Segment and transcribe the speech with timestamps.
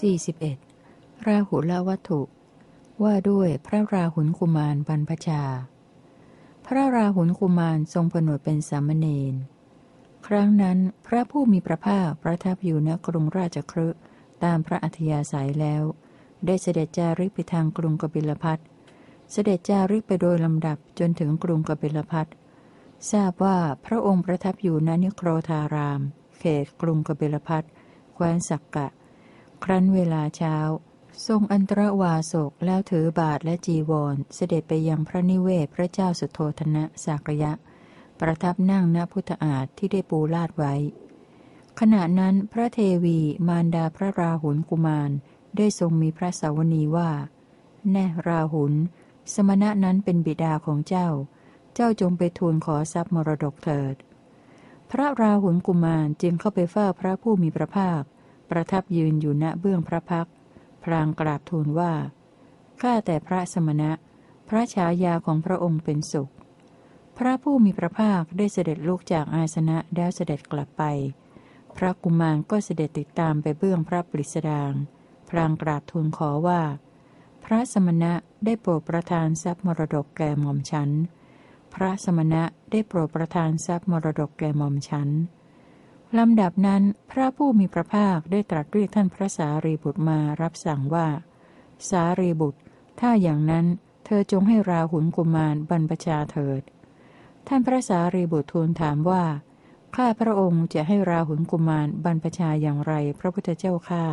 [0.00, 1.26] 41.
[1.26, 2.20] ราหุลวัตถุ
[3.02, 5.42] ว่าด้วยพระราหุลกุมารบรรพชา
[6.66, 9.34] พระราหุลกุมารทรงผนวดเป็นสามเณร
[10.26, 13.88] ครั้งนั้นพระผู้มีพระภาคประทับอยู่ณกรุงราชครื
[14.44, 15.82] ตามพระอัธยาศัยแล้ว
[16.46, 18.58] ได้เสด็จจาริกไปทางกรุงกบิลพัท
[19.32, 22.26] เสด็จจาริกไปโดยลำดับจนถึงกรุงกบิลพัท
[23.12, 26.00] ทราบว่าพระองค์ประทับอยู่ณนิโครธาราม
[26.38, 27.62] เขตกรุงกบิลพัท
[28.14, 28.86] แคว้นสักกะ
[29.64, 30.56] ครั้นเวลาเช้า
[31.26, 37.52] ทรงอันตรวาสกแล้วถือบาทและจีวร เสด็จไปยังพระนิเวศพระเจ้าสุโธธนะสากยะ
[38.20, 40.74] ประทับนั่งณพุทธอาฏที่ได้ปูลาดไว้
[41.80, 45.10] ขณะนั้นพระเทวีมารดาพระราหุลกุมาร
[45.56, 47.10] ได้ทรงมีพระสาวนีว่า
[47.90, 48.74] แน่ราหุล
[49.34, 51.08] สมณะนั้นเป็นบิดาของเจ้า
[51.74, 53.94] เจ้าจงไปทูลขอทรัพย์มรดกเถิด
[54.90, 58.02] พระราหุลกุมารจึงเข้าไปเฝ้าพระผู้มีพระภาค
[58.50, 60.28] ประทับยืนอยู่ณเบื้องพระพัก
[60.84, 61.92] พลางกราบทูลว่า
[62.80, 63.90] ข้าแต่พระสมณะ
[64.48, 66.32] พระฉายาของพระองค์เป็นสุข
[67.18, 70.82] พระผู้มีพระภาคได้เสด็จลุกจากอาสนะแล้วเสด็จกลับไป
[71.76, 74.72] พระกุมารก็เสด็จติดตามไปเบื้องพระปริสดาง
[75.28, 76.62] พลางกราบทูลขอว่า
[77.44, 78.12] พระสมณะ
[78.44, 80.90] ได้โปรดประทานทรัพย์มรดกแก่หม่อมฉัน
[81.74, 85.08] พระสมณะได้โปรดประทานทรัพย์มรดกแก่หม่อมฉัน
[86.18, 91.08] ลำดับนั้นพระผู้มีพระภาคได้ตรัสเรียกท่านพระสารีบุตรมารับสั่งว่า
[91.90, 92.60] สารีบุตร
[93.00, 93.66] ถ้าอย่างนั้น
[94.04, 96.62] เธอจงให้ราหุลกุมารบรรพชาเถิด
[97.48, 99.24] ท่านพระสารีบุตรทูลถามว่า
[99.96, 104.04] ข้าพระองค์จะให้ราหุลกุมารบรรพชาอย่างไรพระพุทธเจ้าข้า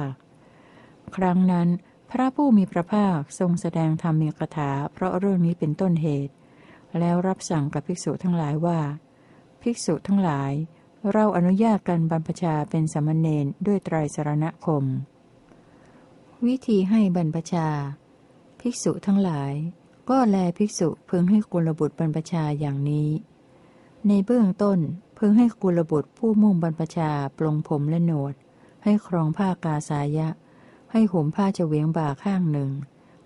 [1.16, 1.68] ครั้งนั้น
[2.12, 6.34] พระผู้มีพระภาคทรงแสดงธรรมีกถาเพราะเรื่องนี้เป็นต้นเหตุ
[7.00, 8.80] แล้วรับสั่งกับภิกษุทั้งหลายว่า
[9.62, 10.54] ภิกษุทั้งหลาย
[11.14, 14.84] เราอนุญาตกันบรรพชาเป็นสมณเณรด้วยไตรสรณคม
[16.46, 17.68] วิธีให้บรรพชา
[18.60, 19.54] ภิกษุทั้งหลาย
[20.10, 23.10] ก็แลภิกษุพึงให้กุลบุตรบรรพชาอย่างนี้
[24.08, 24.80] ในเบื้องต้น
[25.18, 28.34] พึงให้กุลบุตรผู้มุ่งบรรพชาปลงผมและโนด
[28.84, 30.28] ให้ครองผ้ากาสายะ
[30.92, 32.72] ให้ห่มผ้าเฉวียงบ่าข้างหนึ่ง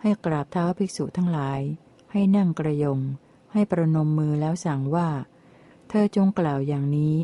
[0.01, 1.61] ให้กราบเท้าภิกษุทั้งหลาย
[2.11, 2.99] ให้นั่งกระยง
[3.53, 5.09] ให้ประนมมือแล้วสั่งว่า
[5.89, 7.15] เธอจงกล่าวอย่างนี้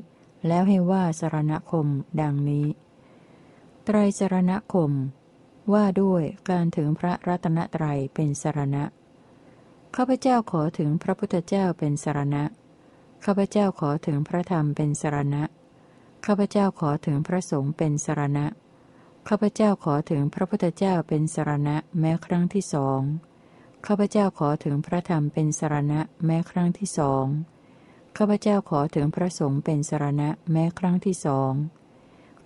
[0.48, 1.88] แล้วให้ว่าสารณคม
[2.22, 2.68] ดังนี้
[3.86, 4.92] ไตรสารณคม
[5.74, 8.84] ว่าด้วยการถึงพระรัตนตรัยเป็นสารณะ
[9.96, 12.44] ข้าพเจ้าขอถึงพระพุทธเจ้าเป็นสารณะ
[13.26, 15.44] ข้าพเจ้าขอถึงพระธรรมเป็นสารณะ
[16.26, 18.46] ข้าพเจ้าขอถึงพระสงฆ์เป็นสารณะ
[19.28, 23.02] ข้าพเจ้าขอถึงพระพุทธเจ้าเป็นสารณะแม้ครั้งที่สอง
[23.86, 27.26] ข้าพเจ้าขอถึงพระธรรมเป็นสารณะแม้ครั้งที่สอง
[28.18, 31.54] ข้าพเจ้าขอถึงพระสงฆ์เป็นสารณะแม้ครั้งที่สอง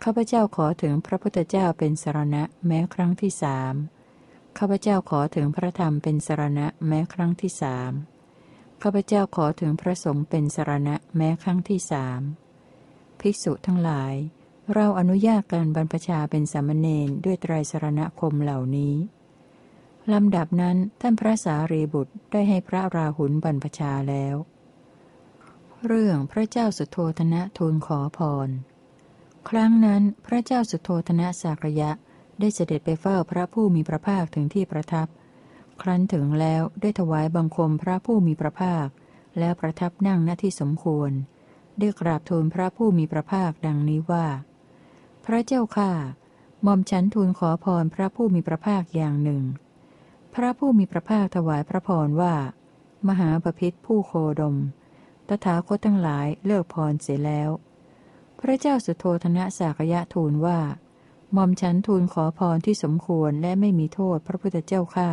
[0.03, 3.73] ข้าพเจ้าขอถึงพระพุทธเจ้าเป็นสารณะแม้ครั้งที่สาม
[4.57, 7.91] ข้าพเจ้าขอถึงพระธรรมเป็นสารณะแม้ครั้งที่สาม
[8.81, 12.21] ข้าพเจ้าขอถึงพระสงฆ์เป็นสารณะแม้ครั้งที่สาม
[13.19, 14.13] ภิกษุทั้งหลาย
[14.73, 18.95] เราอนุญาตการบรรพชาเป็นสามเณรด้วยไตรสารณคมเหล่านี้
[20.13, 24.37] ลำดับนั้นท่านพระสารีบุตรได้ให้พระราหุลบรรพชาแล้ว
[25.87, 28.49] เรื่องพระเจ้าสุโธธนะทูลขอพร
[29.49, 31.91] ครั้งนั้นพระเจ้าสุโธธนะสากยะ
[32.39, 35.07] ได้เสด็จไปเฝ้าพระผู้มีพระภาคถึงที่ประทับ
[35.81, 38.87] ครั้นถึงแล้วได้ถวายบังคมพระผู้มีพระภาค
[39.39, 41.11] แล้วประทับนั่งณที่สมควร
[41.79, 44.27] ได้กราบทูลพระผู้มีพระภาคดังนี้ว่า
[45.25, 45.91] พระเจ้าข้า
[46.63, 49.43] หม่อมฉันทูลขอพรพระผู้มีพระภาคอย่างหนึ่ง
[50.33, 52.33] พระผู้มีพระภาคถวายพระพรว่า
[53.07, 54.57] มหาปพิธผู้โคดม
[55.31, 57.49] ตถาคตทั้งหลายเลิกพรเสียแล้ว
[58.39, 60.59] พระเจ้าสุโธธนะสากยะทูลว่า
[61.33, 65.09] หม่อมฉันทูลขอพรที่สมควรและไม่มีโทษพระพุทธเจ้าข้า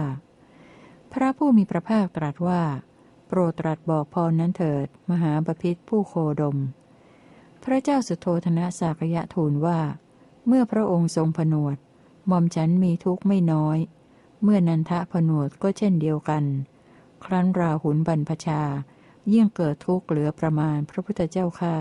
[1.13, 2.63] พระผู้มีพระภาคตรัสว่า
[3.29, 6.57] โปรดตรัสบอกพรนั้นเถิด มหาปพิธผู้โคดม
[7.65, 9.81] พระเจ้าสุโธธนะสากยะทูลว่า
[10.47, 11.77] เมื่อพระองค์ทรงผนวด
[12.27, 13.79] หม่อมฉันมีทุกข์ไม่น้อย
[14.43, 16.45] เมื่อนันทะผนวดก็เช่นเดียวกัน
[17.25, 18.63] ครั้นราหุลบรรพชา
[19.33, 21.77] ยิ่งเกิดทุกข์เหลือประมาณพระพุทธเจ้าค่า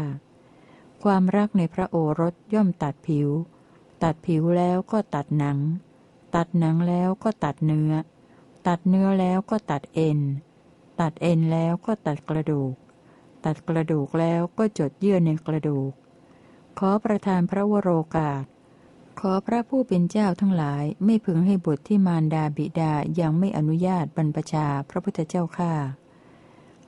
[1.04, 3.30] ความรักในพระโอรสย่อมตัดผิว
[4.04, 5.60] ตัดผิวแล้วก็ตัดหนัง
[6.36, 7.92] ตัดหนังแล้วก็ตัดเนื้อ
[8.68, 10.20] ตัดเนื้อแล้วก็ตัดเอ็น
[11.02, 12.74] ตัดเอ็นแล้วก็ตัดกระดูก
[13.46, 15.92] ตัดกระดูกแล้วก็จดเยื่อในกระดูก
[16.80, 18.44] ขอประทานพระวโรกาส
[19.20, 25.74] ขอพระผู้เป็นเจ้าทั้งหลายไม่พึงให้บุตรที่มารดาบิดายังไม่อนุญาตบรรพชาพระพุทธเจ้าข้า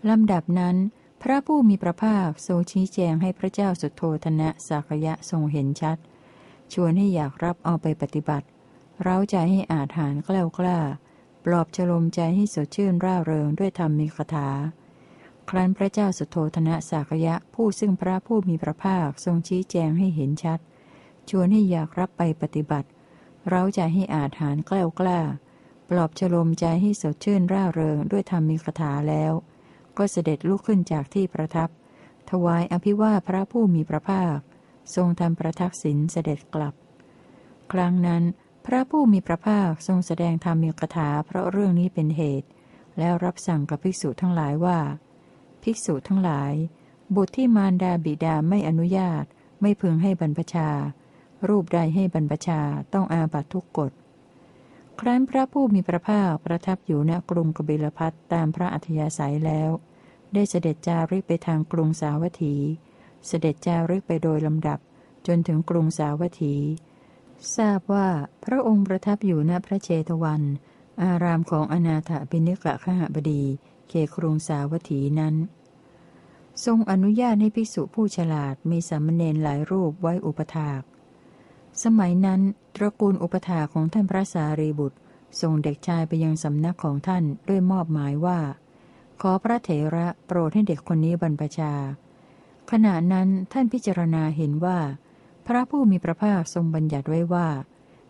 [0.07, 0.77] ลำดับนั้น
[1.21, 5.97] พระผู้มีพระภาคทรงชี้แจงให้พระเจ้าสุโธธนะสักยะทรงเห็นชัด
[6.73, 8.47] ชวนให้อยากรับเอาไปปฏิบัติ
[9.01, 10.79] เร้าใจให้อาถานกล้ากล้า
[11.45, 14.49] ปลอบฉลมใจให้สดชื่นร่าเริงด้วยธรรมมีคาถา
[15.49, 20.59] ครั้นพระเจ้าสุโธธนะสากยะผู้ซึ่งพระผู้มีพระภาคทรงชี้แจงให้เห็นชัด
[21.29, 22.87] ชวนให้อยากรับไปปฏิบัติ
[23.47, 25.19] เร้าใจให้อาถานกล้ากล้า
[25.89, 29.33] ปลอบฉลมใจให้สดชื่นร่าเริงด้วยธรรมมีคาถาแล้ว
[29.99, 31.69] ก็เสด็จลุกขึ้นจากที่ประทับ
[32.29, 34.37] ถวายอภิวาพระผู้มีพระภาค
[34.95, 36.73] ทรงทำประทักษิณเสด็จกลับ
[37.71, 38.23] ครั้งนั้น
[38.65, 42.47] พระผู้มีพระภาคทรงแสดงธรรมมีคาถาเพราะเรื่องนี้เป็นเหตุ
[42.99, 44.79] แล้วรับสั่งกับภิกษุทั้งหลายว่า
[45.63, 46.53] ภิกษุทั้งหลาย
[47.15, 49.23] บุตรที่มารดาบิดาไม่อนุญาต
[49.61, 50.69] ไม่พึงให้บรรพชา
[51.47, 52.61] รูปใดให้บรรพชา
[52.93, 53.91] ต้องอาบัตทุกกฎ
[54.99, 59.69] ครั้นพระผู้มีพระภาคประทับอยู่ณกรุงกบิลพัทตามพระอัธยาศัยแล้ว
[60.33, 62.55] ได้เสด็จจาริกไปทางกรุงสาวัตถี
[63.27, 64.79] เสด็จจาริกไปโดยลำดับ
[65.27, 66.55] จนถึงกรุงสาวัตถี
[67.57, 68.07] ทราบว่า
[68.45, 70.41] พระองค์ประทับอยู่ณพระเชตวัน
[71.03, 73.43] อารามของอนาถบิณิกะขหบดี
[73.89, 75.35] เขครุงสาวัตถีนั้น
[76.65, 80.81] ทรงอนุญาตให้ภิกษุผู้ฉลาดมีสามเณรหลายรูปไว้อุปถาก
[81.83, 82.41] สมัยนั้น
[82.75, 84.97] ตระกูลอุปถาของท่านพระสารีบุตร
[85.41, 88.39] ส่งเด็กชายไปยังสำนักของท่านด้วยมอบหมายว่า
[89.21, 91.73] ขอพระเถระโปรดให้เด็กคนนี้บรรพชา
[92.71, 94.79] ขณะนั้นท่านพิจารณาเห็นว่า
[95.47, 97.47] พระผู้มีพระภาคทรงบัญญัติไว้ว่า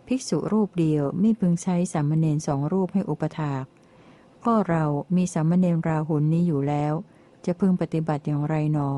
[0.07, 3.63] ภิกษุรูปเดียวไม่พึงใช้สามเณรสองรูปให้อุปถาก
[4.45, 4.85] ก็เรา
[5.15, 6.93] มีสามเณรราหุลนี้อยู่แล้ว
[7.45, 8.91] จะพึงปฏิบัติอย่างไรหนอ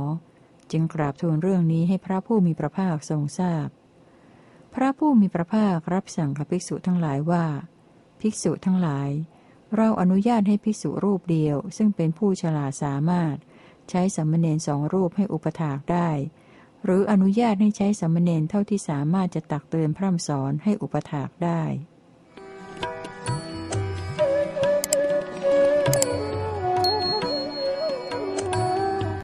[0.72, 3.72] จึงกราบทูลเรื่องนี้ให้พระผู้มีพระภาคทรงทราบพ
[4.74, 7.46] พระผู้มีพระภาครับสั่งกับภิกษุทั้งหลายว่า
[8.20, 9.10] ภิกษุทั้งหลาย
[9.76, 13.36] เราอนุญาตให้ภิกษุรูปเดียว ซึ่งเป็นผู้ฉลาดสามารถ
[13.90, 16.10] ใช้สัมมเนนสองรูปให้อุปถากได้
[16.84, 21.62] หรืออนุญาตให้ใช้สัมมเนนเท่าที่สามารถจะตักเตือนพร่ำสอนให้อุปถากได้